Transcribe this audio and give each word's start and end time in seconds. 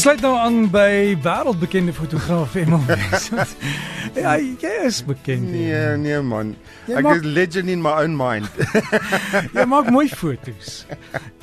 Ons 0.00 0.06
sluit 0.08 0.22
nou 0.24 0.30
aan 0.40 0.54
by 0.72 0.92
wêreldbekende 1.20 1.92
fotograaf 1.92 2.54
Emil. 2.56 2.80
ja, 4.16 4.30
jy 4.40 4.70
is 4.86 5.02
bekend. 5.04 5.50
Nee, 5.52 5.74
Emil. 5.76 5.98
nee 6.00 6.20
man. 6.24 6.54
Jy 6.88 6.94
Ek 6.96 7.04
maak- 7.04 7.18
is 7.20 7.26
legend 7.36 7.68
in 7.68 7.82
my 7.84 7.92
own 8.06 8.14
mind. 8.16 8.48
Jy 9.58 9.66
maak 9.68 9.90
mooi 9.92 10.06
foto's. 10.08 10.86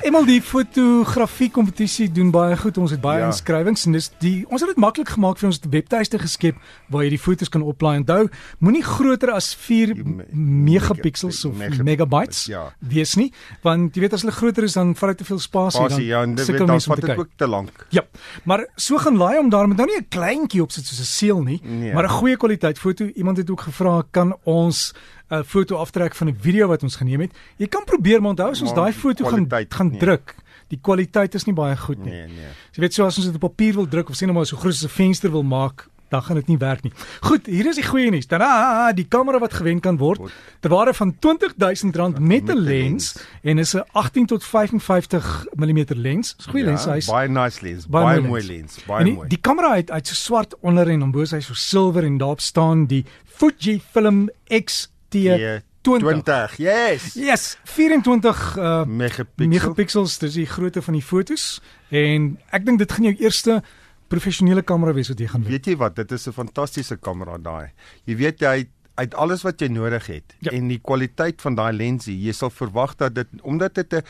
Emil 0.02 0.26
die 0.26 0.40
fotografie 0.42 1.46
kompetisie 1.54 2.08
doen 2.10 2.32
baie 2.34 2.56
goed. 2.58 2.80
Ons 2.82 2.96
het 2.96 3.00
baie 3.04 3.20
Ja. 3.20 3.28
ja. 3.28 3.30
inskrywings 3.30 3.86
en 3.86 3.94
dis 3.94 4.10
die 4.24 4.42
ons 4.50 4.64
het 4.66 4.72
dit 4.74 4.82
maklik 4.82 5.14
gemaak 5.14 5.38
vir 5.38 5.52
ons 5.52 5.62
webtuiste 5.70 6.18
geskep 6.24 6.58
waar 6.90 7.06
jy 7.06 7.14
die 7.14 7.22
foto's 7.28 7.48
kan 7.54 7.62
oplaai. 7.62 8.00
Onthou, 8.02 8.26
moenie 8.58 8.82
groter 8.82 9.36
as 9.38 9.52
4 9.54 9.94
Die 9.94 10.02
me- 10.02 10.26
megapixels 10.34 11.44
of 11.46 11.54
megap- 11.62 11.86
megabytes 11.86 12.42
ja. 12.50 12.66
wees 12.82 13.14
nie, 13.22 13.30
want 13.62 13.94
jy 13.94 14.02
weet 14.08 14.18
as 14.18 14.26
hulle 14.26 14.34
groter 14.34 14.66
is 14.66 14.74
dan 14.74 14.96
vat 14.98 15.14
dit 15.14 15.22
te 15.22 15.30
veel 15.30 15.38
spasie 15.46 15.86
Pasie, 15.86 16.10
ja, 16.10 16.26
en 16.26 16.34
dit 16.34 16.52
dan 16.58 16.74
om 16.74 16.82
vat 16.90 17.06
dit 17.06 17.14
ook 17.22 17.30
te 17.38 17.46
lank. 17.46 17.86
Ja, 17.94 18.02
maar 18.48 18.64
so 18.80 18.96
gaan 18.96 19.16
laai 19.16 19.38
om 19.38 19.48
daar 19.52 19.68
met 19.68 19.76
nou 19.76 19.88
nie 19.88 19.98
'n 20.00 20.08
kleintjie 20.08 20.62
op 20.62 20.70
sit 20.72 20.86
soos 20.86 21.00
'n 21.00 21.12
seël 21.18 21.42
nie, 21.42 21.60
Nee. 21.62 21.92
maar 21.92 22.04
'n 22.04 22.18
goeie 22.20 22.36
kwaliteit 22.36 22.78
foto. 22.78 23.04
Iemand 23.04 23.36
het 23.36 23.50
ook 23.50 23.60
gevra 23.60 24.02
kan 24.10 24.36
ons 24.42 24.94
'n 25.30 25.42
foto 25.44 25.76
aftrek 25.76 26.14
van 26.14 26.28
'n 26.28 26.36
video 26.40 26.66
wat 26.68 26.82
ons 26.82 26.96
geneem 26.96 27.20
het. 27.20 27.32
Jy 27.56 27.66
kan 27.66 27.84
probeer 27.84 28.20
maar 28.20 28.30
onthou 28.30 28.50
as 28.50 28.62
ons 28.62 28.74
daai 28.74 28.92
foto 28.92 29.24
gaan 29.24 29.46
gaan 29.68 29.90
nee. 29.90 29.98
druk, 29.98 30.34
die 30.68 30.78
kwaliteit 30.80 31.34
is 31.34 31.44
nie 31.44 31.54
baie 31.54 31.76
goed 31.76 31.98
nie. 31.98 32.12
Nee, 32.12 32.26
nee. 32.26 32.52
Jy 32.72 32.80
weet 32.80 32.94
so 32.94 33.04
as 33.04 33.16
ons 33.16 33.26
dit 33.26 33.34
op 33.34 33.40
papier 33.40 33.74
wil 33.74 33.88
druk 33.88 34.08
of 34.08 34.16
sien 34.16 34.28
nou 34.28 34.38
maar 34.38 34.46
so 34.46 34.56
groot 34.56 34.72
as 34.72 34.84
'n 34.84 34.88
venster 34.88 35.30
wil 35.30 35.42
maak, 35.42 35.88
dan 36.08 36.22
gaan 36.22 36.36
dit 36.36 36.46
nie 36.46 36.58
werk 36.58 36.82
nie. 36.82 36.92
Goed, 37.20 37.46
hier 37.46 37.66
is 37.66 37.76
die 37.76 37.86
goeie 37.86 38.10
nuus. 38.10 38.26
Tada, 38.26 38.92
die 38.96 39.06
kamera 39.08 39.38
wat 39.38 39.54
gewen 39.54 39.80
kan 39.80 39.98
word 40.00 40.20
ter 40.60 40.70
waarde 40.72 40.94
van 40.94 41.14
R20000 41.14 42.20
met 42.20 42.48
'n 42.48 42.58
lens 42.58 43.16
en 43.42 43.58
is 43.58 43.74
'n 43.74 43.84
18 43.92 44.26
tot 44.26 44.44
55 44.44 45.46
mm 45.54 45.84
lens. 45.86 46.34
Dis 46.36 46.46
goeie 46.46 46.64
lens, 46.64 46.84
hy's 46.84 47.06
baie 47.06 47.28
nice 47.28 47.62
lens, 47.62 47.86
baie 47.86 48.04
baie, 48.04 48.28
mooi 48.28 48.46
lens. 48.46 48.78
baie 48.86 49.04
die, 49.04 49.14
mooi. 49.14 49.28
die 49.28 49.40
kamera 49.40 49.74
het 49.74 49.90
uit 49.90 50.06
so 50.06 50.14
swart 50.14 50.54
onder 50.60 50.88
en 50.88 50.98
dan 50.98 51.10
bo 51.10 51.20
is 51.20 51.30
hy 51.30 51.40
so 51.40 51.54
silwer 51.54 52.04
en 52.04 52.18
daarop 52.18 52.40
staan 52.40 52.86
die 52.86 53.04
Fujifilm 53.24 54.30
X-T20. 54.48 55.66
20. 55.82 56.56
Yes. 56.56 57.14
Yes, 57.14 57.58
24 57.64 58.56
uh 58.56 58.84
Megapixel. 58.84 59.48
megapixels, 59.48 60.18
dis 60.18 60.34
die 60.34 60.46
grootte 60.46 60.82
van 60.82 60.94
die 60.98 61.02
fotos 61.02 61.60
en 61.88 62.34
ek 62.50 62.66
dink 62.66 62.82
dit 62.82 62.92
gaan 62.92 63.08
jou 63.08 63.14
eerste 63.22 63.62
professionele 64.08 64.62
kamera 64.62 64.92
wees 64.96 65.08
wat 65.08 65.18
jy 65.20 65.26
gaan 65.26 65.42
weet. 65.42 65.50
Weet 65.50 65.66
jy 65.66 65.76
wat, 65.76 65.96
dit 65.96 66.12
is 66.12 66.26
'n 66.28 66.32
fantastiese 66.32 66.96
kamera 66.96 67.38
daai. 67.38 67.70
Jy 68.06 68.16
weet 68.16 68.40
jy 68.40 68.68
uit 68.98 69.14
alles 69.14 69.42
wat 69.42 69.60
jy 69.60 69.68
nodig 69.68 70.06
het 70.06 70.34
Ja. 70.40 70.50
en 70.50 70.68
die 70.68 70.80
kwaliteit 70.82 71.40
van 71.40 71.54
daai 71.54 71.72
lensie, 71.72 72.16
jy 72.24 72.32
sal 72.32 72.50
verwag 72.50 72.96
dat 72.96 73.14
dit 73.14 73.26
omdat 73.42 73.74
dit 73.74 73.92
'n 73.94 74.02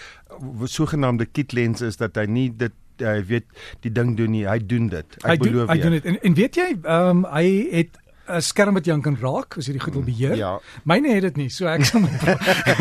sogenaamde 0.67 1.27
kit 1.27 1.53
lens 1.53 1.81
is 1.81 1.97
dat 1.97 2.17
hy 2.17 2.25
nie 2.27 2.51
dit 2.57 2.73
jy 2.99 3.23
weet 3.27 3.45
die 3.81 3.93
ding 3.93 4.17
doen 4.17 4.31
nie, 4.31 4.45
hy 4.49 4.59
doen 4.59 4.89
dit. 4.89 5.07
Ek 5.23 5.31
Hy 5.31 5.37
doen 5.37 5.53
beloof 5.53 5.69
hy 5.69 5.75
jou. 5.75 5.83
doen 5.83 5.93
dit. 5.93 6.05
En, 6.05 6.21
en 6.23 6.35
weet 6.35 6.55
jy, 6.57 6.77
ehm 6.83 7.09
um, 7.09 7.25
hy 7.33 7.69
het 7.71 7.89
'n 8.29 8.41
skerm 8.43 8.75
wat 8.75 8.85
jy 8.87 8.93
aan 8.93 9.03
kan 9.03 9.17
raak 9.21 9.57
as 9.59 9.67
jy 9.67 9.73
die 9.73 9.81
goed 9.81 9.95
wil 9.95 10.03
beheer. 10.03 10.37
Ja. 10.37 10.59
Myne 10.85 11.09
het 11.15 11.23
dit 11.23 11.37
nie, 11.37 11.49
so 11.49 11.67
ek 11.67 11.85
sal 11.85 12.01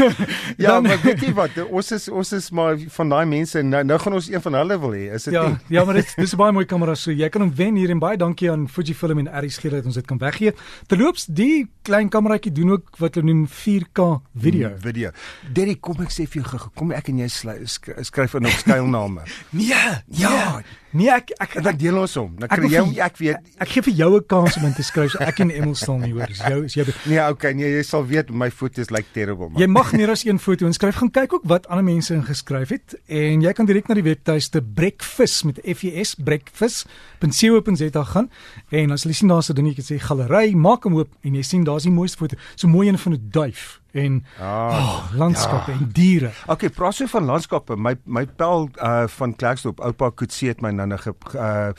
Ja, 0.58 0.68
Dan- 0.72 0.84
maar 0.84 1.00
weet 1.04 1.22
jy 1.22 1.34
wat, 1.34 1.52
ons 1.70 1.92
is 1.92 2.10
ons 2.10 2.32
is 2.34 2.50
maar 2.52 2.78
van 2.90 3.10
daai 3.10 3.26
mense 3.26 3.60
en 3.60 3.70
nou, 3.70 3.84
nou 3.84 4.00
gaan 4.00 4.14
ons 4.14 4.30
een 4.30 4.42
van 4.42 4.54
hulle 4.54 4.80
wil 4.80 4.92
hê, 4.92 5.14
is 5.14 5.24
dit 5.24 5.34
Ja, 5.34 5.48
nie? 5.48 5.58
ja, 5.70 5.84
maar 5.86 5.94
dit 5.94 6.14
dis 6.18 6.34
'n 6.34 6.38
baie 6.38 6.52
mooi 6.52 6.66
kamera 6.66 6.96
so 6.96 7.12
jy 7.12 7.30
kan 7.30 7.42
hom 7.42 7.54
wen 7.56 7.76
hier 7.76 7.90
en 7.90 8.00
baie 8.00 8.18
dankie 8.18 8.52
aan 8.52 8.68
Fujifilm 8.68 9.18
en 9.20 9.30
RSG 9.46 9.70
dat 9.70 9.86
ons 9.86 9.96
dit 9.96 10.06
kan 10.06 10.18
weggee. 10.18 10.54
Terloops, 10.88 11.26
die 11.26 11.68
klein 11.84 12.10
kameraatjie 12.10 12.52
doen 12.52 12.72
ook 12.72 12.98
wat 12.98 13.16
hulle 13.16 13.26
noem 13.34 13.48
4K 13.48 14.22
video. 14.36 14.70
Mm, 14.70 14.80
video. 14.82 15.12
Derry, 15.54 15.76
kom 15.76 16.02
ek 16.02 16.10
sê 16.12 16.28
vir 16.28 16.42
jou 16.42 16.46
gou, 16.58 16.70
kom 16.76 16.92
ek 16.92 17.10
en 17.10 17.18
jy 17.20 17.28
sly- 17.28 17.66
skry- 17.66 18.04
skryf 18.04 18.34
in 18.36 18.46
op 18.46 18.52
skuilname. 18.52 19.22
Nee, 19.52 20.02
Ja. 20.10 20.62
Nee, 20.98 21.10
ek 21.14 21.32
ek 21.38 21.56
En 21.60 21.64
dan 21.64 21.78
deel 21.78 21.98
ons 22.02 22.14
hom. 22.18 22.32
Dan 22.40 22.50
Ek 22.50 22.60
kry 22.60 22.70
jy 22.74 23.00
ek 23.06 23.18
weet. 23.22 23.38
ek 23.64 23.70
gee 23.70 23.82
vir 23.88 23.94
jou 23.94 24.16
'n 24.18 24.26
kans 24.28 24.58
om 24.58 24.66
in 24.66 24.74
te 24.74 24.84
skryf 24.84 25.12
so 25.12 25.20
ek 25.24 25.40
en 25.40 25.52
Emil 25.52 25.76
sal 25.76 25.98
nie 26.00 26.12
hoor. 26.14 26.26
Dis 26.28 26.38
jou 26.42 26.64
is 26.66 26.74
jou. 26.74 26.86
Nee, 27.06 27.22
okay, 27.30 27.54
nee, 27.54 27.70
jy 27.78 27.84
sal 27.84 28.06
weet 28.06 28.30
my 28.32 28.50
foto's 28.52 28.90
lyk 28.90 28.98
like 28.98 29.10
terrible 29.14 29.50
man. 29.50 29.62
Jy 29.62 29.68
mag 29.68 29.92
meer 29.94 30.10
as 30.10 30.26
een 30.26 30.40
foto 30.40 30.66
inskryf. 30.66 30.96
Gaan 30.96 31.12
kyk 31.12 31.34
ook 31.34 31.44
wat 31.46 31.68
ander 31.68 31.84
mense 31.84 32.14
ingeskryf 32.14 32.70
het 32.70 32.96
en 33.08 33.42
jy 33.42 33.54
kan 33.54 33.66
direk 33.66 33.88
na 33.88 33.94
die 33.96 34.04
webtuiste 34.04 34.62
Breakfast 34.62 35.44
met 35.46 35.60
F 35.64 35.84
E 35.84 36.04
S 36.04 36.16
breakfast.co.za 36.16 38.04
gaan 38.04 38.30
en 38.72 38.92
as 38.92 39.04
jy 39.04 39.14
sien 39.14 39.28
daar's 39.30 39.50
'n 39.50 39.56
dingetjie 39.56 39.84
sê 39.84 40.00
galery, 40.02 40.54
maak 40.56 40.84
hom 40.84 40.96
oop 40.98 41.10
en 41.24 41.36
jy 41.36 41.42
sien 41.44 41.64
daar's 41.64 41.84
die 41.84 41.92
mooiste 41.92 42.18
foto. 42.18 42.36
So 42.56 42.68
mooi 42.68 42.88
een 42.88 42.98
van 42.98 43.14
'n 43.14 43.28
duif 43.32 43.80
en 43.98 44.26
Ah, 44.40 44.78
oh, 44.78 45.12
landskappe 45.18 45.72
ja. 45.72 45.78
en 45.78 45.90
diere. 45.94 46.32
Okay, 46.48 46.70
praat 46.70 46.96
so 46.96 47.06
van 47.06 47.26
landskappe. 47.26 47.76
My 47.76 47.96
my 48.06 48.26
pel 48.26 48.70
uh 48.84 49.08
van 49.18 49.36
Klerksdorp, 49.36 49.80
oupa 49.80 50.12
Kutse 50.16 50.48
het 50.48 50.62
my 50.62 50.72
nou 50.72 50.88
'n 50.88 50.98
uh 51.36 51.72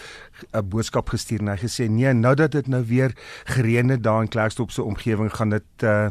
'n 0.53 0.69
boodskap 0.69 1.09
gestuur 1.09 1.41
en 1.41 1.49
hy 1.49 1.56
gesê 1.56 1.88
nee, 1.91 2.12
nou 2.12 2.34
dat 2.34 2.53
dit 2.53 2.66
nou 2.66 2.84
weer 2.87 3.12
gereën 3.44 3.88
het 3.88 4.03
daar 4.03 4.22
in 4.22 4.28
Klerksdorp 4.28 4.71
se 4.71 4.82
omgewing 4.82 5.34
gaan 5.34 5.50
dit 5.50 5.82
uh 5.82 6.09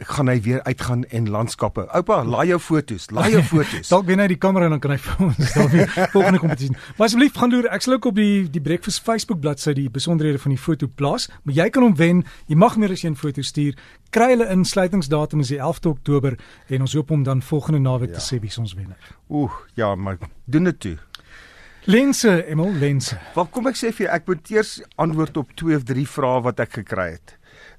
gaan 0.00 0.28
hy 0.28 0.40
weer 0.40 0.62
uitgaan 0.62 1.04
en 1.04 1.28
landskappe. 1.30 1.86
Oupa, 1.92 2.24
laai 2.24 2.46
jou 2.48 2.60
foto's, 2.60 3.10
laai 3.10 3.30
jou 3.30 3.42
foto's. 3.52 3.88
Dalk 3.88 4.06
wen 4.06 4.18
hy 4.18 4.26
die 4.26 4.38
kamera 4.40 4.64
en 4.64 4.76
dan 4.76 4.80
kan 4.80 4.90
hy 4.90 4.98
vir 4.98 5.26
ons 5.26 5.52
dan 5.54 5.68
weer 5.72 5.92
volgende 6.14 6.38
kompetisie. 6.38 6.76
Maar 6.96 7.06
asseblief 7.06 7.36
gaan 7.36 7.50
loer. 7.50 7.68
Ek 7.74 7.84
sal 7.84 7.98
ook 7.98 8.10
op 8.12 8.20
die 8.20 8.46
die 8.50 8.62
Breakfast 8.62 9.02
Facebook 9.02 9.40
bladsy 9.40 9.74
die 9.76 9.88
besonderhede 9.90 10.38
van 10.42 10.54
die 10.54 10.60
foto 10.60 10.88
plaas, 10.88 11.28
maar 11.42 11.54
jy 11.54 11.68
kan 11.70 11.86
hom 11.86 11.96
wen. 11.96 12.24
Jy 12.46 12.56
mag 12.56 12.76
meer 12.76 12.94
as 12.96 13.04
een 13.04 13.16
foto 13.16 13.42
stuur. 13.42 13.76
Kry 14.10 14.30
hulle 14.34 14.48
insluitingsdatum 14.52 15.42
is 15.44 15.52
die 15.52 15.60
11de 15.60 15.92
Oktober 15.92 16.38
en 16.66 16.86
ons 16.86 16.94
hoop 16.96 17.10
om 17.10 17.22
dan 17.26 17.42
volgende 17.42 17.82
naweek 17.84 18.14
ja. 18.14 18.20
te 18.20 18.24
sê 18.24 18.40
wie 18.40 18.52
ons 18.58 18.74
wenner. 18.78 19.14
Oeh, 19.30 19.52
ja, 19.74 19.94
maar 19.94 20.18
doen 20.44 20.64
dit 20.70 20.80
toe. 20.80 20.96
Lense, 21.86 22.46
Emil, 22.50 22.72
lense. 22.80 23.14
Wel 23.36 23.46
kom 23.54 23.68
ek 23.70 23.76
sê 23.78 23.92
vir 23.94 24.08
jou, 24.08 24.14
ek 24.16 24.24
moet 24.26 24.48
eers 24.50 24.70
antwoord 24.98 25.36
op 25.38 25.52
twee 25.54 25.76
of 25.78 25.84
drie 25.86 26.06
vrae 26.10 26.40
wat 26.42 26.58
ek 26.64 26.80
gekry 26.80 27.12
het. 27.12 27.36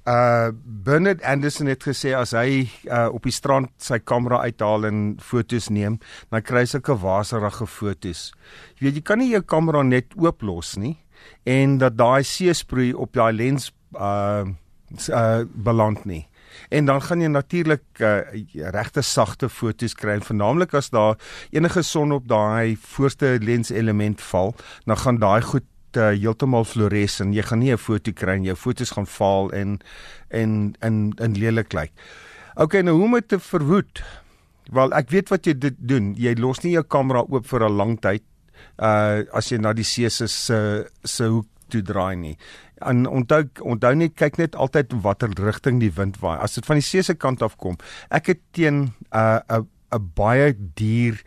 Uh 0.08 0.48
Bernard 0.86 1.20
Anderson 1.28 1.68
het 1.68 1.84
gesê 1.84 2.14
as 2.16 2.32
hy 2.32 2.62
uh 2.88 3.10
op 3.12 3.28
die 3.28 3.34
strand 3.36 3.68
sy 3.84 3.98
kamera 4.00 4.38
uithaal 4.48 4.88
en 4.88 5.02
fotos 5.20 5.68
neem, 5.68 5.98
dan 6.32 6.40
kry 6.40 6.64
hy 6.64 6.70
sulke 6.72 6.96
waserige 7.02 7.68
fotos. 7.68 8.30
Jy 8.80 8.86
weet 8.88 9.02
jy 9.02 9.04
kan 9.10 9.20
nie 9.20 9.28
jou 9.34 9.42
kamera 9.44 9.84
net 9.84 10.16
ooplos 10.16 10.78
nie 10.80 10.94
en 11.44 11.76
dat 11.82 12.00
daai 12.00 12.24
seesproei 12.24 12.94
op 12.96 13.12
daai 13.12 13.34
lens 13.36 13.68
uh 13.92 14.48
uh 15.12 15.44
beland 15.52 16.08
nie. 16.08 16.24
En 16.68 16.84
dan 16.84 17.02
gaan 17.02 17.20
jy 17.20 17.30
natuurlik 17.32 17.82
uh, 18.00 18.20
regte 18.74 19.02
sagte 19.02 19.48
fotos 19.48 19.94
kry, 19.94 20.18
en 20.18 20.22
veralnik 20.22 20.74
as 20.74 20.90
daar 20.90 21.16
enige 21.50 21.82
son 21.82 22.12
op 22.12 22.28
daai 22.28 22.76
voorste 22.76 23.38
lens 23.40 23.70
element 23.70 24.20
val, 24.20 24.54
dan 24.84 24.96
gaan 24.96 25.18
daai 25.18 25.42
goed 25.42 25.66
uh, 25.96 26.12
heeltemal 26.12 26.64
fluores 26.64 27.20
en 27.20 27.32
jy 27.32 27.42
gaan 27.42 27.58
nie 27.58 27.72
'n 27.72 27.78
foto 27.78 28.12
kry 28.12 28.36
en 28.36 28.44
jou 28.44 28.56
fotos 28.56 28.90
gaan 28.90 29.06
vaal 29.06 29.50
en 29.52 29.78
en 30.28 30.74
in 30.80 31.12
in 31.16 31.32
lelik 31.38 31.72
lyk. 31.72 31.92
Okay, 32.54 32.82
nou 32.82 32.96
hoe 32.96 33.04
om 33.04 33.12
dit 33.12 33.28
te 33.28 33.38
verhoed? 33.38 34.02
Wel, 34.70 34.92
ek 34.92 35.10
weet 35.10 35.28
wat 35.28 35.46
jy 35.46 35.54
dit 35.58 35.74
doen. 35.78 36.14
Jy 36.18 36.34
los 36.38 36.60
nie 36.60 36.72
jou 36.72 36.82
kamera 36.82 37.22
oop 37.28 37.46
vir 37.46 37.64
'n 37.64 37.76
lang 37.76 38.00
tyd 38.00 38.22
uh 38.78 39.24
as 39.34 39.50
jy 39.50 39.58
na 39.58 39.72
die 39.72 39.84
see 39.84 40.08
se 40.10 40.28
se 40.28 40.86
se 41.04 41.24
hoek 41.24 41.46
toe 41.68 41.82
draai 41.82 42.16
nie. 42.16 42.36
En 42.80 43.06
onthou 43.06 43.44
onthou 43.60 43.94
net 43.94 44.14
kyk 44.14 44.38
net 44.38 44.54
altyd 44.56 44.92
watter 45.02 45.30
rigting 45.38 45.80
die 45.80 45.92
wind 45.94 46.20
waai. 46.20 46.38
As 46.38 46.54
dit 46.54 46.66
van 46.66 46.76
die 46.76 46.86
see 46.86 47.02
se 47.02 47.14
kant 47.14 47.42
af 47.42 47.56
kom. 47.56 47.76
Ek 48.10 48.26
het 48.26 48.40
teen 48.52 48.82
'n 48.82 48.92
uh, 49.12 49.40
'n 49.48 49.68
'n 49.92 50.10
baie 50.14 50.52
duur 50.76 51.22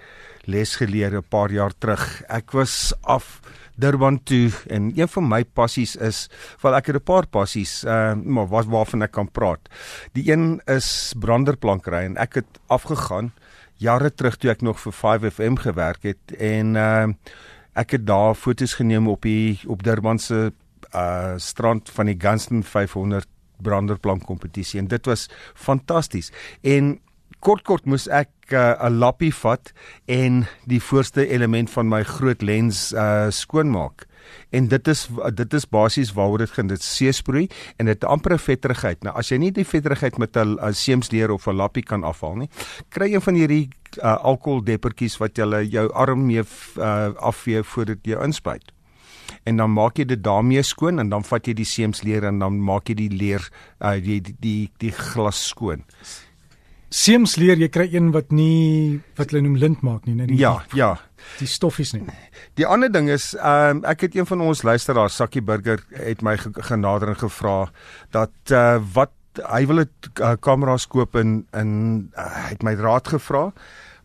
les 0.46 0.76
geleer 0.76 1.18
'n 1.18 1.30
paar 1.30 1.52
jaar 1.52 1.74
terug. 1.78 2.24
Ek 2.30 2.52
was 2.52 2.94
af 3.02 3.40
Durban 3.76 4.24
toe 4.24 4.52
en 4.68 4.92
een 4.96 5.08
van 5.08 5.28
my 5.28 5.44
passies 5.44 5.96
is, 5.96 6.30
wel 6.62 6.76
ek 6.76 6.86
het 6.86 6.96
'n 6.96 7.04
paar 7.04 7.28
passies, 7.28 7.84
uh 7.84 8.14
maar 8.14 8.48
wat 8.48 8.66
waarvan 8.66 9.02
ek 9.02 9.12
kan 9.12 9.32
praat. 9.32 9.70
Die 10.14 10.32
een 10.32 10.62
is 10.66 11.14
branderplankry 11.20 12.06
en 12.06 12.18
ek 12.18 12.34
het 12.34 12.60
afgegaan 12.68 13.32
jare 13.78 14.14
terug 14.14 14.38
toe 14.38 14.52
ek 14.52 14.62
nog 14.62 14.80
vir 14.80 14.94
5FM 14.94 15.56
gewerk 15.58 16.04
het 16.04 16.36
en 16.38 16.76
uh 16.76 17.08
ek 17.74 17.92
het 17.98 18.08
daar 18.08 18.36
foto's 18.36 18.74
geneem 18.74 19.08
op 19.08 19.22
die 19.22 19.60
op 19.68 19.84
Durban 19.84 20.20
se 20.20 20.52
uh 20.96 21.34
strand 21.38 21.90
van 21.90 22.06
die 22.06 22.18
Gunston 22.20 22.64
500 22.64 23.28
branderplank 23.62 24.26
kompetisie 24.26 24.80
en 24.80 24.88
dit 24.88 25.06
was 25.06 25.30
fantasties. 25.54 26.32
En 26.62 27.00
kort 27.42 27.66
kort 27.66 27.90
moes 27.90 28.08
ek 28.08 28.30
'n 28.52 28.56
uh, 28.56 28.90
lappie 28.90 29.34
vat 29.34 29.72
en 30.08 30.46
die 30.68 30.80
voorste 30.80 31.28
element 31.28 31.70
van 31.70 31.90
my 31.90 32.04
groot 32.04 32.42
lens 32.42 32.92
uh 32.94 33.30
skoonmaak. 33.30 34.06
En 34.52 34.68
dit 34.68 34.88
is 34.88 35.08
dit 35.34 35.54
is 35.54 35.66
basies 35.70 36.14
waaroor 36.14 36.44
dit 36.44 36.52
gaan 36.52 36.68
dit 36.68 36.84
seesproei 36.84 37.48
en 37.78 37.86
dit 37.86 38.04
amper 38.04 38.38
vetterigheid. 38.40 39.04
Nou 39.04 39.16
as 39.18 39.32
jy 39.32 39.38
nie 39.38 39.52
die 39.52 39.66
vetterigheid 39.66 40.18
met 40.18 40.38
'n 40.38 40.74
seemsleer 40.74 41.32
of 41.32 41.48
'n 41.48 41.56
lappie 41.56 41.84
kan 41.84 42.04
afhaal 42.04 42.36
nie, 42.36 42.50
kry 42.90 43.14
een 43.14 43.22
van 43.22 43.36
hierdie 43.36 43.70
uh, 44.04 44.18
alkoholdeppertjies 44.24 45.18
wat 45.18 45.38
jy 45.38 45.64
jou 45.72 45.90
arm 45.94 46.26
mee 46.26 46.44
uh, 46.78 47.10
afvee 47.18 47.64
voordat 47.64 48.00
jy 48.04 48.18
inspuit. 48.24 48.72
en 49.44 49.58
dan 49.58 49.72
maak 49.74 49.98
jy 49.98 50.06
dit 50.06 50.24
daarmee 50.24 50.64
skoon 50.64 51.00
en 51.00 51.10
dan 51.10 51.24
vat 51.24 51.48
jy 51.48 51.54
die 51.58 51.68
seemsleer 51.68 52.28
en 52.30 52.40
dan 52.40 52.60
maak 52.62 52.90
jy 52.92 52.96
die 52.96 53.10
leer 53.10 53.48
uh, 53.80 53.96
die, 53.98 54.20
die 54.22 54.36
die 54.40 54.70
die 54.78 54.92
glas 54.92 55.48
skoon. 55.48 55.86
Seemsleer, 56.92 57.56
jy 57.62 57.70
kry 57.72 57.86
een 57.94 58.10
wat 58.12 58.34
nie 58.36 59.00
wat 59.16 59.32
hulle 59.32 59.46
noem 59.46 59.56
lint 59.62 59.82
maak 59.86 60.06
nie, 60.10 60.16
net 60.18 60.28
die 60.28 60.38
Ja, 60.42 60.58
ja. 60.76 60.98
die 61.40 61.48
stoffies 61.48 61.94
nie. 61.96 62.04
Die 62.60 62.66
ander 62.68 62.92
ding 62.92 63.08
is, 63.10 63.30
ehm 63.40 63.78
um, 63.78 63.86
ek 63.88 64.02
het 64.08 64.16
een 64.18 64.28
van 64.28 64.42
ons 64.44 64.64
luisteraars, 64.68 65.16
Sakkie 65.16 65.42
Burger, 65.42 65.80
het 65.96 66.22
my 66.22 66.36
ge- 66.38 66.52
genader 66.68 67.14
en 67.14 67.16
gevra 67.16 67.70
dat 68.12 68.34
uh, 68.52 68.80
wat 68.94 69.12
hy 69.48 69.66
wil 69.68 69.80
'n 69.86 69.90
uh, 70.20 70.34
kameras 70.40 70.88
koop 70.88 71.16
en 71.16 71.46
en 71.56 72.12
uh, 72.18 72.26
hy 72.44 72.50
het 72.50 72.64
my 72.64 72.74
raad 72.76 73.08
gevra. 73.08 73.54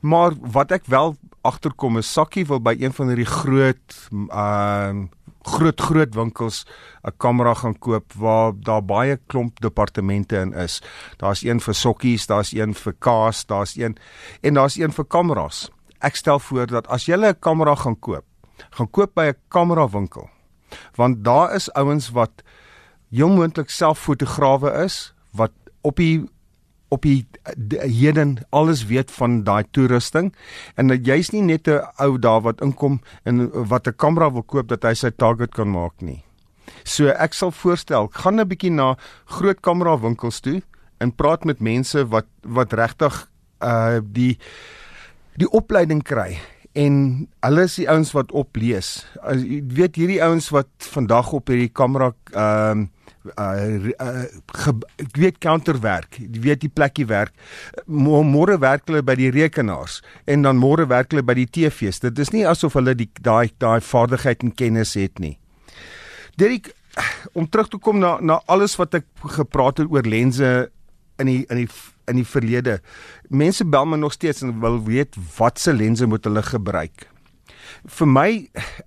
Maar 0.00 0.32
wat 0.38 0.70
ek 0.70 0.86
wel 0.86 1.16
agterkom 1.42 1.98
is 1.98 2.12
Sakkie 2.12 2.46
wil 2.46 2.60
by 2.60 2.76
een 2.78 2.92
van 2.92 3.08
hierdie 3.08 3.26
groot 3.26 3.96
ehm 4.30 4.30
uh, 4.30 5.08
groot 5.46 5.81
groot 5.81 6.14
winkels 6.14 6.64
'n 7.04 7.14
kamera 7.16 7.54
gaan 7.54 7.78
koop 7.78 8.12
waar 8.12 8.52
daar 8.54 8.84
baie 8.84 9.16
klomp 9.26 9.60
departemente 9.60 10.37
in 10.37 10.52
is. 10.52 10.82
Daar's 11.16 11.43
een 11.43 11.60
vir 11.60 11.75
sokkies, 11.75 12.26
daar's 12.26 12.52
een 12.52 12.75
vir 12.75 12.94
kaas, 12.98 13.46
daar's 13.46 13.76
een 13.76 13.96
en 14.40 14.54
daar's 14.54 14.76
een 14.76 14.93
vir 14.93 15.04
kameras. 15.04 15.70
Ek 15.98 16.16
stel 16.16 16.38
voor 16.38 16.66
dat 16.66 16.88
as 16.88 17.06
jy 17.06 17.16
'n 17.16 17.38
kamera 17.40 17.75
gaan 17.75 17.98
koop, 17.98 18.25
gaan 18.70 18.90
koop 18.90 19.14
by 19.14 19.26
'n 19.28 19.37
kamerawinkel. 19.48 20.31
Want 20.94 21.25
daar 21.25 21.54
is 21.54 21.72
ouens 21.72 22.10
wat 22.10 22.42
heel 23.10 23.28
moontlik 23.28 23.70
self 23.70 23.99
fotograwe 23.99 24.84
is 24.84 25.14
wat 25.32 25.52
op 25.81 25.96
die 25.96 26.25
op 26.88 27.02
die 27.02 27.26
d- 27.56 27.80
heden 27.82 28.36
alles 28.50 28.86
weet 28.86 29.10
van 29.10 29.42
daai 29.44 29.64
toerusting 29.70 30.32
en 30.76 30.88
dat 30.88 31.06
jy's 31.06 31.32
nie 31.32 31.42
net 31.42 31.68
'n 31.68 31.82
ou 31.98 32.18
daar 32.18 32.40
wat 32.42 32.60
inkom 32.60 33.00
en 33.24 33.50
wat 33.68 33.86
'n 33.88 33.96
kamera 33.96 34.30
wil 34.32 34.42
koop 34.42 34.68
dat 34.68 34.82
hy 34.82 34.94
sy 34.94 35.10
target 35.10 35.54
kan 35.54 35.70
maak 35.70 36.00
nie. 36.00 36.22
So 36.84 37.08
ek 37.08 37.34
sal 37.34 37.50
voorstel, 37.50 38.08
gaan 38.12 38.40
'n 38.40 38.48
bietjie 38.48 38.70
na 38.70 38.96
groot 39.26 39.60
kamerawinkels 39.60 40.40
toe 40.40 40.62
en 40.98 41.12
praat 41.12 41.44
met 41.44 41.60
mense 41.60 42.06
wat 42.08 42.26
wat 42.42 42.72
regtig 42.72 43.28
uh 43.62 43.98
die 44.02 44.38
die 45.36 45.50
opleiding 45.50 46.02
kry 46.02 46.38
en 46.76 46.99
hulle 47.46 47.64
is 47.64 47.78
die 47.81 47.88
ouens 47.88 48.12
wat 48.17 48.34
oplees. 48.37 48.90
As 49.25 49.40
jy 49.40 49.62
weet 49.78 49.96
hierdie 49.96 50.20
ouens 50.25 50.50
wat 50.55 50.69
vandag 50.93 51.32
op 51.37 51.52
hierdie 51.52 51.73
kamera 51.73 52.12
ehm 52.34 52.87
uh, 52.87 52.93
uh, 53.26 53.93
uh 54.02 54.25
ge, 54.55 54.75
ek 55.02 55.19
weet 55.19 55.38
counterwerk, 55.43 56.19
jy 56.20 56.43
weet 56.44 56.62
die 56.62 56.73
plekkie 56.73 57.08
werk. 57.11 57.32
Môre 57.88 58.58
werk 58.62 58.87
hulle 58.90 59.02
by 59.06 59.17
die 59.19 59.32
rekenaars 59.34 60.02
en 60.31 60.44
dan 60.46 60.61
môre 60.61 60.87
werk 60.90 61.14
hulle 61.14 61.25
by 61.26 61.38
die 61.38 61.49
TV's. 61.49 62.02
Dit 62.05 62.20
is 62.23 62.32
nie 62.34 62.46
asof 62.46 62.76
hulle 62.78 62.94
die 62.99 63.08
daai 63.20 63.50
daai 63.62 63.81
vaardigheid 63.81 64.44
en 64.44 64.55
kennis 64.55 64.94
het 65.00 65.23
nie. 65.23 65.37
Derek, 66.37 66.75
om 67.32 67.49
terug 67.49 67.73
te 67.73 67.81
kom 67.81 68.00
na 68.02 68.17
na 68.20 68.40
alles 68.52 68.76
wat 68.81 69.00
ek 69.00 69.08
gepraat 69.40 69.81
het 69.81 69.93
oor 69.93 70.05
lense 70.06 70.70
in 71.19 71.32
die 71.32 71.43
in 71.49 71.64
die 71.64 71.70
in 72.06 72.20
die 72.20 72.26
verlede. 72.26 72.80
Mense 73.28 73.64
bel 73.64 73.86
my 73.86 73.96
nog 73.96 74.12
steeds 74.12 74.42
en 74.42 74.60
wil 74.60 74.82
weet 74.84 75.16
watse 75.38 75.72
lense 75.72 76.06
moet 76.06 76.24
hulle 76.24 76.42
gebruik. 76.42 77.08
Vir 77.98 78.08
my, 78.08 78.30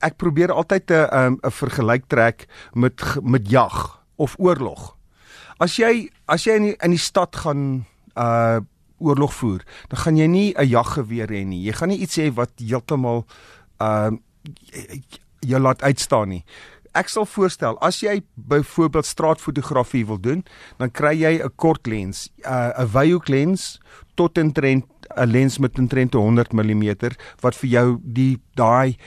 ek 0.01 0.18
probeer 0.18 0.51
altyd 0.51 0.92
'n 0.92 1.07
'n 1.12 1.39
'n 1.44 1.51
vergelyk 1.51 2.07
trek 2.07 2.48
met 2.74 3.01
met 3.21 3.50
jag 3.50 4.04
of 4.16 4.36
oorlog. 4.38 4.95
As 5.60 5.75
jy 5.75 6.10
as 6.27 6.44
jy 6.44 6.56
in 6.56 6.63
die, 6.63 6.75
in 6.83 6.92
die 6.92 7.06
stad 7.06 7.36
gaan 7.36 7.86
uh 8.16 8.60
oorlog 9.00 9.33
voer, 9.33 9.63
dan 9.88 10.00
gaan 10.00 10.18
jy 10.18 10.27
nie 10.27 10.54
'n 10.57 10.68
jaggeweer 10.68 11.27
hê 11.27 11.45
nie. 11.45 11.63
Jy 11.63 11.74
gaan 11.74 11.89
nie 11.89 12.00
iets 12.00 12.18
hê 12.18 12.33
wat 12.33 12.51
heeltemal 12.60 13.25
uh 13.80 14.12
jou 15.39 15.60
laat 15.60 15.81
uitstaan 15.81 16.30
nie. 16.30 16.44
Ek 16.94 17.10
sal 17.10 17.26
voorstel 17.26 17.78
as 17.86 18.00
jy 18.02 18.22
byvoorbeeld 18.36 19.06
straatfotografie 19.06 20.06
wil 20.06 20.20
doen, 20.20 20.44
dan 20.78 20.92
kry 20.92 21.14
jy 21.14 21.40
'n 21.44 21.52
kort 21.56 21.88
lens, 21.88 22.30
uh, 22.46 22.72
'n 22.78 22.88
wyhoek 22.88 23.28
lens 23.30 23.80
tot 24.16 24.38
intrent 24.38 24.86
'n 25.18 25.30
lens 25.32 25.60
met 25.60 25.78
intrent 25.78 26.14
100 26.14 26.54
mm 26.54 26.96
wat 27.42 27.56
vir 27.56 27.70
jou 27.70 28.00
die 28.04 28.40
daai 28.56 28.98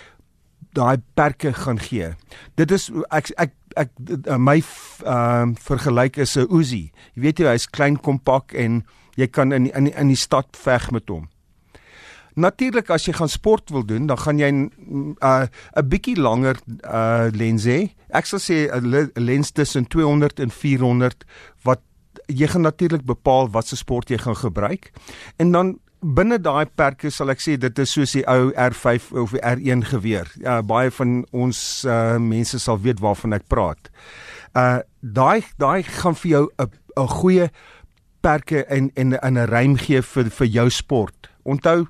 daai 0.73 0.96
perke 1.14 1.52
gaan 1.52 1.79
gee. 1.79 2.14
Dit 2.56 2.70
is 2.70 2.90
ek 3.11 3.31
ek 3.37 3.52
ek 3.76 3.90
dit- 3.96 4.26
my 4.38 4.62
ehm 5.05 5.50
uh, 5.50 5.55
vergelyk 5.58 6.17
is 6.17 6.37
'n 6.37 6.46
Uzi. 6.50 6.93
Jy 7.14 7.23
weet 7.23 7.38
jy 7.38 7.46
hy's 7.46 7.67
klein 7.67 7.96
kompak 7.96 8.55
en 8.55 8.84
jy 9.17 9.26
kan 9.26 9.52
in 9.52 9.67
in 9.75 9.87
in 9.87 10.08
die 10.08 10.17
stad 10.17 10.46
veg 10.56 10.90
met 10.90 11.08
hom. 11.08 11.29
Natuurlik 12.34 12.90
as 12.90 13.05
jy 13.05 13.12
gaan 13.12 13.29
sport 13.29 13.70
wil 13.70 13.84
doen, 13.84 14.06
dan 14.06 14.19
gaan 14.19 14.38
jy 14.38 14.50
'n 14.50 14.70
uh, 15.20 15.46
'n 15.76 15.88
bietjie 15.88 16.17
langer 16.17 16.56
uh 16.84 17.29
lens 17.32 17.64
hê. 17.64 17.93
Ek 18.11 18.26
sal 18.26 18.38
sê 18.38 18.69
'n 18.73 18.88
le- 18.88 19.11
'n 19.17 19.25
lens 19.25 19.50
tussen 19.52 19.87
200 19.87 20.40
en 20.40 20.50
400 20.50 21.25
wat 21.64 21.81
jy 22.26 22.46
gaan 22.46 22.62
natuurlik 22.62 23.05
bepaal 23.05 23.50
watse 23.50 23.76
sport 23.76 24.08
jy 24.08 24.19
gaan 24.19 24.37
gebruik. 24.37 24.93
En 25.37 25.52
dan 25.52 25.79
binne 26.02 26.38
daai 26.38 26.67
perke 26.67 27.11
sal 27.11 27.31
ek 27.31 27.40
sê 27.40 27.56
dit 27.58 27.79
is 27.79 27.93
soos 27.93 28.12
die 28.12 28.25
ou 28.26 28.50
R5 28.58 29.12
of 29.12 29.31
die 29.31 29.43
R1 29.43 29.84
geweer. 29.87 30.26
Ja, 30.43 30.62
baie 30.62 30.90
van 30.90 31.26
ons 31.32 31.84
uh 31.87 32.19
mense 32.19 32.58
sal 32.58 32.81
weet 32.82 33.00
waarvan 33.00 33.32
ek 33.32 33.46
praat. 33.49 33.90
Uh 34.55 34.81
daai 35.00 35.43
daai 35.58 35.82
gaan 35.82 36.14
vir 36.14 36.31
jou 36.31 36.49
'n 36.58 36.70
'n 36.96 37.08
goeie 37.08 37.50
perke 38.23 38.64
en 38.67 38.90
en 38.94 39.14
'n 39.14 39.46
ruim 39.46 39.76
gee 39.76 40.02
vir 40.02 40.31
vir 40.31 40.46
jou 40.46 40.70
sport. 40.70 41.31
Onthou 41.44 41.87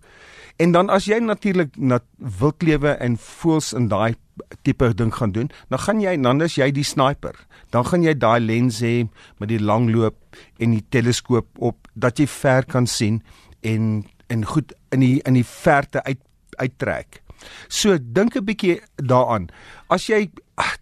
en 0.57 0.73
dan 0.73 0.91
as 0.91 1.05
jy 1.05 1.19
natuurlik 1.19 1.77
na 1.77 2.01
wildlewe 2.19 2.97
en 3.01 3.17
voels 3.17 3.73
in 3.73 3.89
daai 3.89 4.15
tipe 4.63 4.95
ding 4.95 5.13
gaan 5.15 5.33
doen, 5.33 5.51
dan 5.69 5.79
gaan 5.79 6.01
jy 6.01 6.17
dan 6.23 6.41
is 6.41 6.57
jy 6.57 6.71
die 6.73 6.85
sniper. 6.85 7.37
Dan 7.71 7.85
gaan 7.85 8.03
jy 8.03 8.15
daai 8.15 8.41
lens 8.41 8.81
hê 8.81 9.09
met 9.39 9.49
die 9.49 9.61
langloop 9.61 10.17
en 10.59 10.77
die 10.77 10.85
teleskoop 10.89 11.49
op 11.59 11.89
dat 11.95 12.19
jy 12.19 12.27
ver 12.27 12.65
kan 12.65 12.87
sien 12.87 13.23
en 13.61 14.05
en 14.33 14.45
goed 14.49 14.73
in 14.91 15.01
die 15.01 15.21
in 15.29 15.37
die 15.37 15.47
verte 15.47 16.03
uit 16.05 16.21
uittrek. 16.61 17.23
So 17.69 17.99
dink 17.99 18.37
'n 18.37 18.45
bietjie 18.45 18.81
daaraan. 18.97 19.49
As 19.89 20.07
jy 20.07 20.31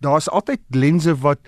daar's 0.00 0.28
altyd 0.28 0.61
lense 0.70 1.14
wat 1.20 1.38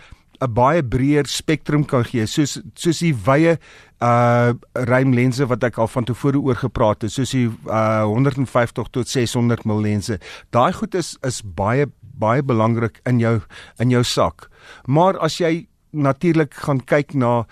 'n 0.42 0.52
baie 0.54 0.82
breër 0.82 1.26
spektrum 1.30 1.84
kan 1.86 2.04
gee, 2.04 2.26
soos 2.26 2.58
soos 2.74 2.98
die 2.98 3.14
wye 3.14 3.58
uh 4.02 4.52
ruimlense 4.74 5.46
wat 5.46 5.64
ek 5.64 5.78
al 5.78 5.88
van 5.88 6.04
tevore 6.08 6.40
oor 6.42 6.58
gepraat 6.58 7.02
het, 7.06 7.12
soos 7.14 7.30
die 7.30 7.46
uh 7.70 8.04
150 8.08 8.90
tot 8.90 9.08
600 9.08 9.64
mm 9.64 9.80
lense. 9.82 10.18
Daai 10.50 10.72
goed 10.72 10.94
is 10.98 11.16
is 11.22 11.42
baie 11.42 11.86
baie 12.18 12.42
belangrik 12.42 13.00
in 13.06 13.20
jou 13.22 13.40
in 13.78 13.90
jou 13.90 14.02
sak. 14.02 14.48
Maar 14.86 15.18
as 15.18 15.38
jy 15.38 15.66
natuurlik 15.92 16.54
gaan 16.54 16.80
kyk 16.80 17.14
na 17.14 17.44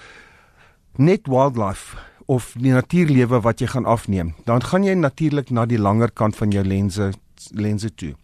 net 0.99 1.29
wildlife 1.29 1.97
of 2.27 2.55
die 2.59 2.73
natuurlewe 2.73 3.41
wat 3.43 3.61
jy 3.61 3.67
gaan 3.67 3.87
afneem, 3.87 4.35
dan 4.47 4.63
gaan 4.63 4.85
jy 4.85 4.95
natuurlik 4.95 5.51
na 5.51 5.67
die 5.67 5.79
langer 5.79 6.11
kant 6.11 6.37
van 6.37 6.51
jou 6.51 6.65
lense 6.65 7.13
lense 7.55 7.91
toe. 7.95 8.15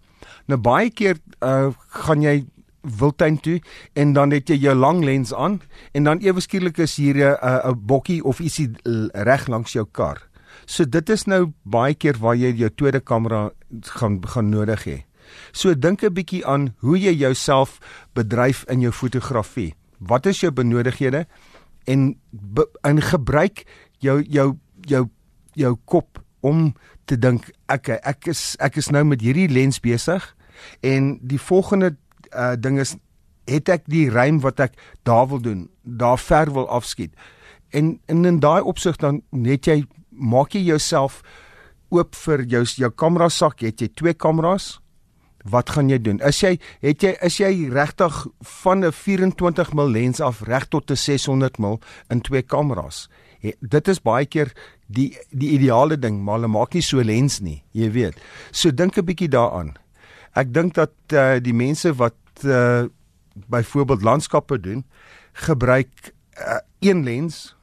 Nou 0.47 0.59
baie 0.59 0.91
keer 0.91 1.19
uh 1.43 1.71
gaan 2.03 2.23
jy 2.23 2.45
wildtuin 2.99 3.41
toe 3.41 3.61
en 3.95 4.13
dan 4.13 4.31
het 4.31 4.49
jy 4.49 4.57
jou 4.57 4.75
lang 4.75 5.05
lens 5.05 5.35
aan 5.35 5.61
en 5.93 6.05
dan 6.05 6.23
ewe 6.25 6.41
skielik 6.41 6.79
is 6.79 6.97
hier 6.97 7.17
'n 7.17 7.37
'n 7.43 7.87
bokkie 7.87 8.25
of 8.25 8.41
ietsie 8.41 8.71
reg 9.13 9.47
langs 9.47 9.73
jou 9.73 9.87
kar. 9.93 10.23
So 10.67 10.85
dit 10.85 11.11
is 11.11 11.27
nou 11.27 11.53
baie 11.63 11.95
keer 11.95 12.17
waar 12.19 12.37
jy 12.37 12.55
jou 12.55 12.71
tweede 12.71 13.01
kamera 13.01 13.51
gaan 13.83 14.21
gaan 14.27 14.49
nodig 14.49 14.85
hê. 14.85 15.05
So 15.53 15.75
dink 15.75 16.03
'n 16.03 16.13
bietjie 16.13 16.47
aan 16.47 16.75
hoe 16.79 16.99
jy 16.99 17.13
jouself 17.13 17.79
bedryf 18.15 18.65
in 18.69 18.81
jou 18.81 18.93
fotografie. 18.93 19.75
Wat 19.99 20.27
is 20.27 20.41
jou 20.41 20.53
benodighede 20.53 21.27
en 21.85 22.19
be, 22.31 22.67
en 22.83 23.03
gebruik 23.03 23.65
jou 23.99 24.23
jou 24.23 24.59
jou 24.81 25.09
jou 25.55 25.77
kop 25.85 26.23
om 26.41 26.75
te 27.05 27.19
dink 27.19 27.51
ek 27.69 27.89
ek 27.89 28.27
is 28.27 28.57
ek 28.61 28.77
is 28.77 28.91
nou 28.91 29.05
met 29.05 29.21
hierdie 29.21 29.49
lens 29.49 29.81
besig 29.81 30.37
en 30.81 31.19
die 31.23 31.41
volgende 31.41 31.97
uh, 32.33 32.55
ding 32.59 32.79
is 32.81 32.97
het 33.47 33.69
ek 33.69 33.85
die 33.87 34.11
ruim 34.11 34.41
wat 34.41 34.61
ek 34.61 34.79
daar 35.03 35.29
wil 35.29 35.41
doen 35.41 35.69
daar 35.83 36.19
ver 36.19 36.53
wil 36.53 36.69
afskiet 36.69 37.15
en, 37.71 37.99
en 38.07 38.25
in 38.25 38.41
daai 38.41 38.63
opsig 38.63 38.97
dan 38.97 39.23
net 39.31 39.67
jy 39.67 39.85
maak 40.11 40.55
jy 40.55 40.65
jouself 40.73 41.23
oop 41.91 42.15
vir 42.15 42.43
jou 42.51 42.65
jou 42.65 42.91
kamera 42.91 43.29
sak 43.29 43.63
het 43.63 43.81
jy 43.81 43.89
twee 43.95 44.15
kameras 44.15 44.77
wat 45.51 45.71
gaan 45.75 45.91
jy 45.91 45.99
doen? 46.03 46.19
Is 46.27 46.41
jy 46.43 46.57
het 46.85 47.05
jy 47.05 47.13
is 47.25 47.39
jy 47.41 47.69
regtig 47.73 48.15
van 48.63 48.85
'n 48.85 48.93
24 48.93 49.73
mm 49.73 49.91
lens 49.93 50.21
af 50.21 50.43
reg 50.43 50.69
tot 50.69 50.91
'n 50.91 50.97
600 50.97 51.59
mm 51.59 51.79
in 52.11 52.21
twee 52.21 52.43
kameras? 52.43 53.09
He, 53.41 53.53
dit 53.61 53.89
is 53.89 54.03
baie 54.03 54.27
keer 54.27 54.53
die 54.87 55.17
die 55.31 55.51
ideale 55.51 55.99
ding, 55.99 56.23
maar 56.23 56.35
hulle 56.35 56.49
maak 56.49 56.75
nie 56.75 56.83
so 56.83 57.03
lens 57.03 57.41
nie, 57.41 57.63
jy 57.73 57.91
weet. 57.91 58.15
So 58.51 58.71
dink 58.71 58.97
'n 58.97 59.05
bietjie 59.05 59.29
daaraan. 59.29 59.75
Ek 60.37 60.53
dink 60.53 60.75
dat 60.77 60.93
uh, 61.17 61.39
die 61.41 61.55
mense 61.57 61.95
wat 61.97 62.45
uh, 62.45 62.85
byvoorbeeld 63.49 64.03
landskappe 64.05 64.61
doen, 64.61 64.85
gebruik 65.33 66.13
uh, 66.37 66.61
een 66.85 67.05
lens 67.05 67.57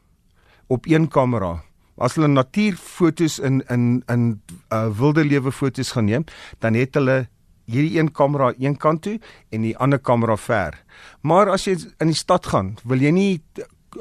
op 0.68 0.86
een 0.90 1.08
kamera. 1.08 1.60
As 2.02 2.16
hulle 2.18 2.28
natuurfoto's 2.28 3.38
in 3.40 3.62
in 3.70 4.02
in 4.10 4.42
uh, 4.74 4.90
wilde 4.98 5.26
lewe 5.26 5.52
foto's 5.52 5.94
gaan 5.94 6.10
neem, 6.10 6.26
dan 6.60 6.74
het 6.74 6.98
hulle 6.98 7.28
hierdie 7.70 8.00
een 8.00 8.12
kamera 8.12 8.54
een 8.58 8.78
kant 8.78 9.02
toe 9.06 9.20
en 9.50 9.62
die 9.62 9.78
ander 9.78 10.00
kamera 10.00 10.38
ver. 10.38 10.80
Maar 11.22 11.54
as 11.54 11.68
jy 11.70 11.78
in 12.02 12.12
die 12.12 12.18
stad 12.18 12.50
gaan, 12.50 12.74
wil 12.84 13.02
jy 13.02 13.14
nie 13.14 13.42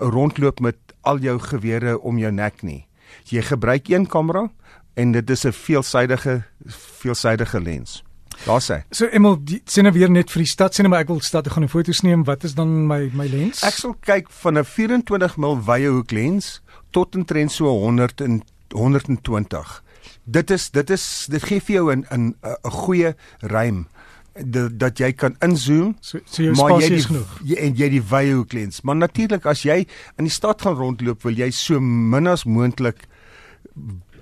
rondloop 0.00 0.60
met 0.60 0.78
al 1.02 1.20
jou 1.20 1.36
gewere 1.38 1.98
om 2.00 2.18
jou 2.18 2.32
nek 2.32 2.62
nie. 2.62 2.86
Jy 3.28 3.44
gebruik 3.52 3.88
een 3.92 4.08
kamera 4.08 4.48
en 4.94 5.12
dit 5.12 5.30
is 5.30 5.44
'n 5.44 5.52
veelsidige 5.52 6.42
veelsidige 6.66 7.60
lens. 7.60 8.02
Daar 8.46 8.62
sê. 8.62 8.82
So 8.90 9.06
Emel, 9.06 9.38
sien 9.70 9.86
nou 9.86 9.92
weer 9.94 10.10
net 10.10 10.30
vir 10.30 10.42
die 10.42 10.50
stad, 10.50 10.74
sien 10.74 10.86
nou 10.86 10.92
maar 10.94 11.04
ek 11.04 11.12
wil 11.12 11.20
stad 11.22 11.46
toe 11.46 11.52
gaan 11.54 11.66
en 11.68 11.70
foto's 11.70 12.02
neem. 12.02 12.24
Wat 12.26 12.44
is 12.44 12.56
dan 12.58 12.72
my 12.88 13.04
my 13.14 13.28
lens? 13.30 13.62
Ek 13.66 13.78
sal 13.78 13.94
kyk 14.02 14.30
van 14.42 14.58
'n 14.58 14.64
24 14.66 15.36
mm 15.38 15.62
wye 15.66 15.88
hoek 15.88 16.10
lens 16.10 16.60
tot 16.90 17.14
omtrent 17.14 17.52
so 17.52 17.70
100 17.70 18.20
en 18.20 18.42
120. 18.74 19.82
Dit 20.24 20.50
is 20.50 20.70
dit 20.70 20.90
is 20.90 21.26
dit 21.30 21.42
gee 21.42 21.60
vir 21.60 21.74
jou 21.74 21.92
'n 21.92 22.04
'n 22.10 22.34
'n 22.42 22.70
goeie 22.70 23.14
ruim 23.40 23.86
dat 24.34 24.78
dat 24.78 24.98
jy 24.98 25.12
kan 25.12 25.36
inzoom 25.44 25.96
so, 26.00 26.18
so 26.24 26.42
jou 26.42 26.54
spasie 26.56 26.96
is 26.96 27.08
genoeg 27.10 27.32
jy, 27.44 27.56
en 27.60 27.74
jy 27.76 27.88
die 27.88 28.02
wye 28.12 28.32
hoek 28.32 28.54
lens 28.56 28.80
maar 28.82 28.96
natuurlik 28.96 29.46
as 29.46 29.64
jy 29.66 29.82
in 30.16 30.28
die 30.28 30.32
stad 30.32 30.62
gaan 30.64 30.78
rondloop 30.78 31.22
wil 31.26 31.36
jy 31.36 31.50
so 31.52 31.80
min 31.80 32.30
as 32.30 32.46
moontlik 32.48 33.04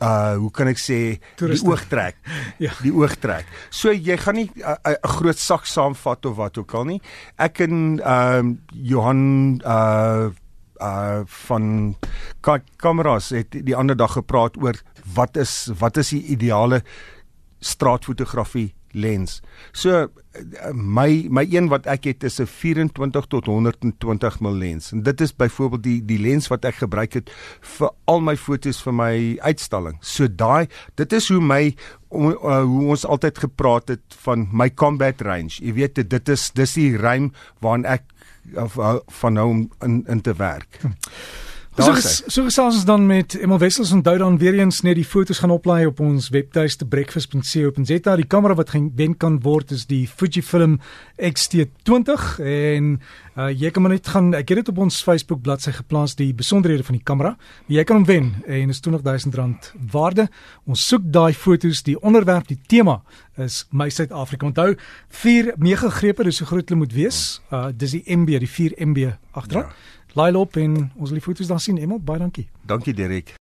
uh 0.00 0.36
hoe 0.40 0.50
kan 0.50 0.70
ek 0.70 0.80
sê 0.80 1.20
Toeriste. 1.36 1.64
die 1.64 1.70
oog 1.72 1.84
trek 1.88 2.16
ja. 2.64 2.72
Die 2.82 2.92
oog 2.92 3.16
trek 3.20 3.48
so 3.70 3.92
jy 3.92 4.16
gaan 4.16 4.38
nie 4.40 4.48
'n 4.48 4.62
uh, 4.64 4.76
uh, 4.88 4.96
groot 5.16 5.38
sak 5.38 5.66
saamvat 5.66 6.26
of 6.26 6.36
wat 6.36 6.58
ook 6.58 6.74
al 6.74 6.84
nie. 6.84 7.00
Ek 7.36 7.60
en 7.60 8.00
ehm 8.00 8.46
uh, 8.46 8.56
Johan 8.72 9.60
uh 9.64 10.30
uh 10.80 11.20
van 11.26 11.96
kameras 12.76 13.30
het 13.36 13.52
die 13.52 13.76
ander 13.76 13.96
dag 13.96 14.12
gepraat 14.16 14.56
oor 14.56 14.74
wat 15.14 15.36
is 15.36 15.70
wat 15.78 15.96
is 15.96 16.08
die 16.16 16.24
ideale 16.32 16.82
straatfotografie 17.60 18.72
lens. 18.92 19.40
So 19.72 20.08
my 20.72 21.26
my 21.30 21.44
een 21.50 21.68
wat 21.68 21.86
ek 21.90 22.04
het 22.04 22.24
is 22.24 22.40
'n 22.40 22.46
24 22.46 23.26
tot 23.26 23.46
120 23.46 24.40
mm 24.40 24.48
lens. 24.58 24.92
En 24.92 25.02
dit 25.02 25.20
is 25.20 25.36
byvoorbeeld 25.36 25.82
die 25.82 26.04
die 26.04 26.18
lens 26.18 26.48
wat 26.48 26.64
ek 26.64 26.74
gebruik 26.74 27.12
het 27.12 27.30
vir 27.60 27.90
al 28.04 28.20
my 28.20 28.36
fotos 28.36 28.82
vir 28.82 28.94
my 28.94 29.38
uitstalling. 29.40 29.96
So 30.00 30.28
daai 30.28 30.68
dit 30.94 31.12
is 31.12 31.28
hoe 31.28 31.40
my 31.40 31.74
om, 32.08 32.30
uh, 32.30 32.62
hoe 32.62 32.88
ons 32.88 33.06
altyd 33.06 33.38
gepraat 33.38 33.88
het 33.88 34.02
van 34.22 34.48
my 34.52 34.70
combat 34.74 35.20
range. 35.20 35.62
Jy 35.62 35.72
weet 35.72 36.10
dit 36.10 36.28
is 36.28 36.50
dis 36.50 36.74
die 36.74 36.96
ruim 36.96 37.32
waarin 37.60 37.84
ek 37.84 38.02
of, 38.54 38.76
uh, 38.76 38.96
van 39.06 39.32
nou 39.32 39.68
in 39.80 40.04
in 40.06 40.20
te 40.20 40.34
werk. 40.34 40.78
Hm. 40.80 40.88
So 41.80 41.94
so 42.28 42.42
gesels 42.44 42.76
ons 42.76 42.84
dan 42.84 43.06
met 43.08 43.34
Emel 43.38 43.58
Wessels 43.58 43.92
onthou 43.92 44.18
dan 44.20 44.34
weer 44.38 44.58
eens 44.58 44.82
net 44.84 44.98
die 44.98 45.04
fotos 45.04 45.38
gaan 45.40 45.52
oplaai 45.54 45.86
op 45.88 46.00
ons 46.04 46.28
webtuiste 46.28 46.84
breakfast.co.za. 46.84 48.16
Die 48.20 48.26
kamera 48.28 48.54
wat 48.58 48.72
gewen 48.74 49.14
kan 49.16 49.38
word 49.40 49.72
is 49.72 49.86
die 49.88 50.02
Fujifilm 50.08 50.76
X-T20 51.16 52.26
en 52.44 52.90
uh, 53.38 53.48
jy 53.48 53.70
kan 53.72 53.86
maar 53.86 53.94
net 53.94 54.10
gaan 54.12 54.28
ek 54.36 54.52
het 54.52 54.60
dit 54.60 54.72
op 54.74 54.82
ons 54.84 55.00
Facebook 55.06 55.40
bladsy 55.46 55.72
geplaas 55.78 56.18
die 56.20 56.34
besonderhede 56.36 56.84
van 56.84 56.98
die 56.98 57.04
kamera. 57.04 57.32
Jy 57.72 57.84
kan 57.88 58.02
hom 58.02 58.08
wen 58.10 58.28
en 58.44 58.74
is 58.74 58.82
R20000 58.84 59.72
waarde. 59.94 60.28
Ons 60.68 60.84
soek 60.84 61.08
daai 61.08 61.32
fotos, 61.32 61.80
die 61.86 61.96
onderwerp, 61.96 62.50
die 62.52 62.60
tema 62.68 62.98
is 63.40 63.62
my 63.72 63.88
Suid-Afrika. 63.88 64.50
Onthou 64.50 64.74
4 65.22 65.54
megagrepe, 65.56 66.28
dis 66.28 66.42
so 66.42 66.50
groot 66.50 66.68
hulle 66.68 66.82
moet 66.82 66.92
wees. 66.92 67.40
Uh, 67.48 67.70
dis 67.72 67.96
die 67.96 68.04
MB, 68.04 68.36
die 68.44 68.50
4 68.50 68.76
MB 68.90 69.14
agteraan. 69.32 69.72
Ja. 69.72 69.98
Laai 70.18 70.32
loop 70.32 70.56
en 70.56 70.72
ons 70.96 71.10
wil 71.10 71.18
die 71.18 71.24
foto's 71.24 71.46
dan 71.46 71.60
sien. 71.62 71.78
Emel, 71.78 72.00
baie 72.02 72.18
dankie. 72.18 72.48
Dankie 72.66 72.94
Derek. 72.94 73.36